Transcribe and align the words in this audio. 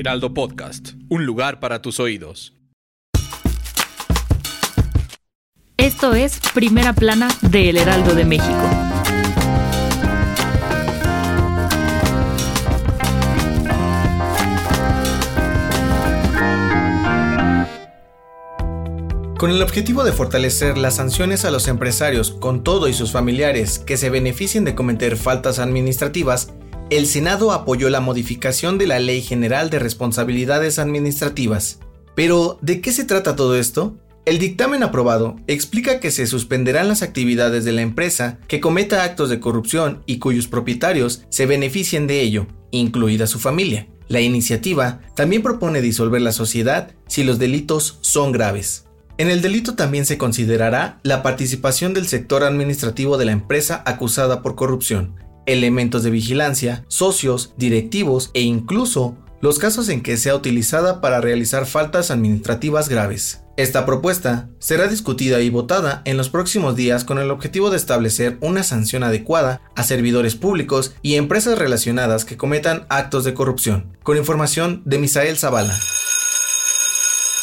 Heraldo 0.00 0.32
Podcast, 0.32 0.92
un 1.10 1.26
lugar 1.26 1.60
para 1.60 1.82
tus 1.82 2.00
oídos. 2.00 2.54
Esto 5.76 6.14
es 6.14 6.40
Primera 6.54 6.94
Plana 6.94 7.28
de 7.42 7.68
El 7.68 7.76
Heraldo 7.76 8.14
de 8.14 8.24
México. 8.24 8.70
Con 19.36 19.50
el 19.50 19.60
objetivo 19.60 20.04
de 20.04 20.12
fortalecer 20.12 20.78
las 20.78 20.96
sanciones 20.96 21.44
a 21.44 21.50
los 21.50 21.68
empresarios 21.68 22.30
con 22.30 22.64
todo 22.64 22.88
y 22.88 22.94
sus 22.94 23.12
familiares 23.12 23.78
que 23.78 23.98
se 23.98 24.08
beneficien 24.08 24.64
de 24.64 24.74
cometer 24.74 25.18
faltas 25.18 25.58
administrativas, 25.58 26.54
el 26.90 27.06
Senado 27.06 27.52
apoyó 27.52 27.88
la 27.88 28.00
modificación 28.00 28.76
de 28.76 28.88
la 28.88 28.98
Ley 28.98 29.22
General 29.22 29.70
de 29.70 29.78
Responsabilidades 29.78 30.80
Administrativas. 30.80 31.78
Pero, 32.16 32.58
¿de 32.62 32.80
qué 32.80 32.92
se 32.92 33.04
trata 33.04 33.36
todo 33.36 33.56
esto? 33.56 33.96
El 34.26 34.40
dictamen 34.40 34.82
aprobado 34.82 35.36
explica 35.46 36.00
que 36.00 36.10
se 36.10 36.26
suspenderán 36.26 36.88
las 36.88 37.02
actividades 37.02 37.64
de 37.64 37.72
la 37.72 37.82
empresa 37.82 38.40
que 38.48 38.60
cometa 38.60 39.04
actos 39.04 39.30
de 39.30 39.38
corrupción 39.38 40.02
y 40.04 40.18
cuyos 40.18 40.48
propietarios 40.48 41.22
se 41.30 41.46
beneficien 41.46 42.08
de 42.08 42.22
ello, 42.22 42.48
incluida 42.72 43.28
su 43.28 43.38
familia. 43.38 43.86
La 44.08 44.20
iniciativa 44.20 45.00
también 45.14 45.42
propone 45.42 45.80
disolver 45.80 46.20
la 46.20 46.32
sociedad 46.32 46.90
si 47.06 47.22
los 47.22 47.38
delitos 47.38 47.98
son 48.00 48.32
graves. 48.32 48.86
En 49.16 49.30
el 49.30 49.42
delito 49.42 49.76
también 49.76 50.06
se 50.06 50.18
considerará 50.18 50.98
la 51.04 51.22
participación 51.22 51.94
del 51.94 52.08
sector 52.08 52.42
administrativo 52.42 53.16
de 53.16 53.26
la 53.26 53.32
empresa 53.32 53.82
acusada 53.86 54.42
por 54.42 54.56
corrupción, 54.56 55.14
elementos 55.46 56.02
de 56.02 56.10
vigilancia, 56.10 56.84
socios, 56.88 57.54
directivos 57.56 58.30
e 58.34 58.42
incluso 58.42 59.16
los 59.40 59.58
casos 59.58 59.88
en 59.88 60.02
que 60.02 60.16
sea 60.16 60.34
utilizada 60.34 61.00
para 61.00 61.20
realizar 61.20 61.66
faltas 61.66 62.10
administrativas 62.10 62.88
graves. 62.88 63.42
Esta 63.56 63.84
propuesta 63.84 64.48
será 64.58 64.86
discutida 64.86 65.40
y 65.40 65.50
votada 65.50 66.02
en 66.04 66.16
los 66.16 66.30
próximos 66.30 66.76
días 66.76 67.04
con 67.04 67.18
el 67.18 67.30
objetivo 67.30 67.70
de 67.70 67.76
establecer 67.76 68.38
una 68.40 68.62
sanción 68.62 69.02
adecuada 69.02 69.60
a 69.76 69.82
servidores 69.82 70.34
públicos 70.34 70.94
y 71.02 71.16
empresas 71.16 71.58
relacionadas 71.58 72.24
que 72.24 72.36
cometan 72.36 72.86
actos 72.88 73.24
de 73.24 73.34
corrupción. 73.34 73.98
Con 74.02 74.16
información 74.16 74.82
de 74.84 74.98
Misael 74.98 75.36
Zavala. 75.36 75.78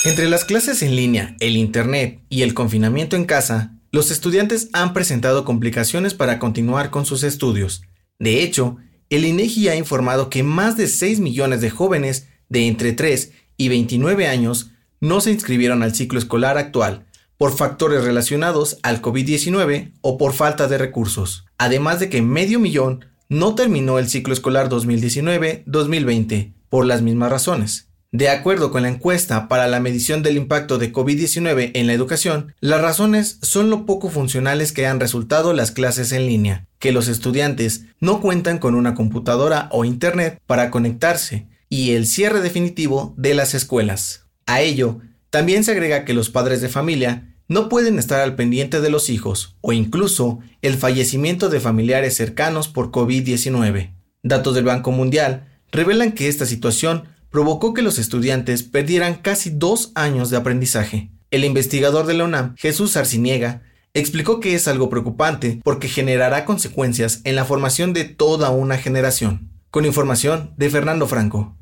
Entre 0.06 0.30
las 0.30 0.46
clases 0.46 0.82
en 0.84 0.96
línea, 0.96 1.36
el 1.40 1.58
Internet 1.58 2.22
y 2.30 2.44
el 2.44 2.54
confinamiento 2.54 3.16
en 3.16 3.26
casa, 3.26 3.77
los 3.98 4.12
estudiantes 4.12 4.70
han 4.74 4.94
presentado 4.94 5.44
complicaciones 5.44 6.14
para 6.14 6.38
continuar 6.38 6.92
con 6.92 7.08
sus 7.08 7.24
estudios. 7.24 7.82
De 8.20 8.44
hecho, 8.44 8.78
el 9.10 9.26
INEGI 9.26 9.70
ha 9.70 9.76
informado 9.76 10.30
que 10.30 10.44
más 10.44 10.78
de 10.78 10.88
6 10.88 11.20
millones 11.20 11.62
de 11.62 11.72
jóvenes 11.72 12.28
de 12.48 12.68
entre 12.68 12.94
3 12.94 13.32
y 13.58 13.70
29 13.70 14.28
años 14.28 14.70
no 15.02 15.20
se 15.20 15.32
inscribieron 15.32 15.82
al 15.82 15.96
ciclo 15.96 16.20
escolar 16.20 16.60
actual 16.60 17.08
por 17.38 17.58
factores 17.58 18.04
relacionados 18.04 18.78
al 18.84 19.02
COVID-19 19.02 19.94
o 20.02 20.20
por 20.20 20.34
falta 20.34 20.68
de 20.68 20.78
recursos, 20.78 21.46
además 21.58 22.00
de 22.00 22.10
que 22.10 22.22
medio 22.22 22.60
millón 22.60 23.04
no 23.30 23.56
terminó 23.56 23.98
el 23.98 24.10
ciclo 24.10 24.36
escolar 24.36 24.70
2019-2020 24.70 26.54
por 26.70 26.86
las 26.86 27.02
mismas 27.02 27.32
razones. 27.32 27.90
De 28.18 28.30
acuerdo 28.30 28.72
con 28.72 28.82
la 28.82 28.90
encuesta 28.90 29.48
para 29.48 29.68
la 29.68 29.80
medición 29.80 30.24
del 30.24 30.38
impacto 30.38 30.80
de 30.80 30.92
COVID-19 30.92 31.70
en 31.76 31.86
la 31.86 31.94
educación, 31.94 32.56
las 32.62 32.82
razones 32.82 33.38
son 33.44 33.70
lo 33.70 33.86
poco 33.86 34.10
funcionales 34.10 34.72
que 34.72 34.88
han 34.88 35.00
resultado 35.00 35.54
las 35.54 35.70
clases 35.70 36.12
en 36.12 36.26
línea, 36.26 36.66
que 36.80 36.92
los 36.92 37.10
estudiantes 37.10 37.84
no 38.00 38.20
cuentan 38.20 38.58
con 38.58 38.74
una 38.74 38.96
computadora 38.96 39.70
o 39.72 39.86
internet 39.86 40.42
para 40.48 40.72
conectarse, 40.72 41.46
y 41.70 41.92
el 41.92 42.08
cierre 42.08 42.42
definitivo 42.42 43.14
de 43.18 43.36
las 43.36 43.54
escuelas. 43.54 44.26
A 44.48 44.62
ello, 44.62 44.98
también 45.30 45.64
se 45.64 45.74
agrega 45.74 46.04
que 46.04 46.16
los 46.16 46.32
padres 46.32 46.60
de 46.60 46.70
familia 46.70 47.36
no 47.48 47.70
pueden 47.70 48.00
estar 48.00 48.22
al 48.22 48.34
pendiente 48.34 48.82
de 48.82 48.90
los 48.90 49.12
hijos, 49.12 49.58
o 49.62 49.74
incluso 49.74 50.40
el 50.64 50.74
fallecimiento 50.74 51.50
de 51.50 51.60
familiares 51.60 52.16
cercanos 52.16 52.68
por 52.68 52.90
COVID-19. 52.90 53.94
Datos 54.24 54.56
del 54.56 54.66
Banco 54.66 54.92
Mundial 54.92 55.50
revelan 55.72 56.14
que 56.14 56.30
esta 56.30 56.48
situación 56.48 57.16
provocó 57.30 57.74
que 57.74 57.82
los 57.82 58.00
estudiantes 58.00 58.64
perdieran 58.64 59.16
casi 59.16 59.50
dos 59.50 59.92
años 59.96 60.30
de 60.30 60.38
aprendizaje. 60.38 61.12
El 61.30 61.44
investigador 61.44 62.06
de 62.06 62.14
la 62.14 62.24
UNAM, 62.24 62.56
Jesús 62.58 62.96
Arciniega, 62.98 63.64
explicó 63.94 64.40
que 64.40 64.56
es 64.56 64.68
algo 64.68 64.90
preocupante 64.90 65.60
porque 65.64 65.88
generará 65.88 66.46
consecuencias 66.46 67.22
en 67.24 67.36
la 67.36 67.46
formación 67.46 67.94
de 67.94 68.06
toda 68.06 68.50
una 68.52 68.78
generación. 68.78 69.52
Con 69.70 69.86
información 69.86 70.54
de 70.58 70.70
Fernando 70.70 71.08
Franco. 71.08 71.58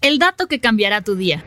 El 0.00 0.18
dato 0.18 0.46
que 0.46 0.60
cambiará 0.60 1.02
tu 1.02 1.14
día. 1.14 1.44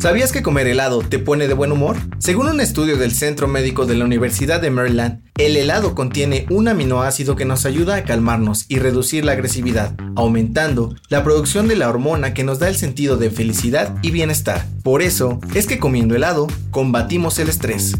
¿Sabías 0.00 0.32
que 0.32 0.42
comer 0.42 0.66
helado 0.66 1.02
te 1.02 1.18
pone 1.18 1.46
de 1.46 1.52
buen 1.52 1.72
humor? 1.72 1.98
Según 2.16 2.46
un 2.46 2.62
estudio 2.62 2.96
del 2.96 3.12
Centro 3.12 3.48
Médico 3.48 3.84
de 3.84 3.96
la 3.96 4.06
Universidad 4.06 4.58
de 4.58 4.70
Maryland, 4.70 5.20
el 5.36 5.58
helado 5.58 5.94
contiene 5.94 6.46
un 6.48 6.68
aminoácido 6.68 7.36
que 7.36 7.44
nos 7.44 7.66
ayuda 7.66 7.96
a 7.96 8.04
calmarnos 8.04 8.64
y 8.70 8.78
reducir 8.78 9.26
la 9.26 9.32
agresividad, 9.32 9.94
aumentando 10.16 10.96
la 11.10 11.22
producción 11.22 11.68
de 11.68 11.76
la 11.76 11.90
hormona 11.90 12.32
que 12.32 12.44
nos 12.44 12.58
da 12.58 12.68
el 12.68 12.76
sentido 12.76 13.18
de 13.18 13.30
felicidad 13.30 13.94
y 14.00 14.10
bienestar. 14.10 14.64
Por 14.82 15.02
eso 15.02 15.38
es 15.52 15.66
que 15.66 15.78
comiendo 15.78 16.16
helado 16.16 16.46
combatimos 16.70 17.38
el 17.38 17.50
estrés. 17.50 17.92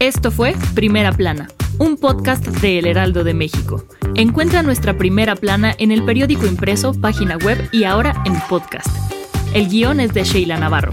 Esto 0.00 0.30
fue 0.30 0.54
Primera 0.74 1.10
Plana, 1.10 1.48
un 1.78 1.96
podcast 1.96 2.46
de 2.46 2.78
El 2.78 2.86
Heraldo 2.86 3.24
de 3.24 3.32
México. 3.32 3.86
Encuentra 4.14 4.62
nuestra 4.62 4.98
primera 4.98 5.36
plana 5.36 5.74
en 5.78 5.90
el 5.90 6.04
periódico 6.04 6.44
impreso, 6.44 6.92
página 6.92 7.38
web 7.38 7.66
y 7.72 7.84
ahora 7.84 8.22
en 8.26 8.38
podcast. 8.46 8.88
El 9.54 9.70
guion 9.70 10.00
es 10.00 10.12
de 10.12 10.24
Sheila 10.24 10.58
Navarro. 10.58 10.92